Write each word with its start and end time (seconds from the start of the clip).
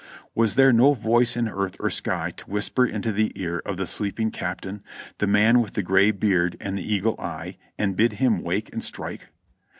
Was 0.33 0.55
there 0.55 0.73
no 0.73 0.95
voice 0.95 1.37
in 1.37 1.47
earth 1.47 1.75
or 1.79 1.91
sky 1.91 2.31
to 2.37 2.49
whisper 2.49 2.87
into 2.87 3.11
the 3.11 3.31
ear 3.35 3.59
of 3.67 3.77
the 3.77 3.85
sleeping 3.85 4.31
Captain, 4.31 4.81
the 5.19 5.27
man 5.27 5.61
with 5.61 5.73
the 5.73 5.83
gray 5.83 6.09
beard 6.09 6.57
and 6.59 6.75
the 6.75 6.93
eagle 6.93 7.15
eye, 7.21 7.57
and 7.77 7.95
bid 7.95 8.13
him 8.13 8.41
wake 8.41 8.73
and 8.73 8.83
strike 8.83 9.27